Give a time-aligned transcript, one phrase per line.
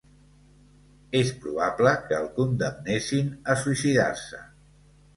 [1.19, 4.47] És probable que el condemnessin a suïcidar-se.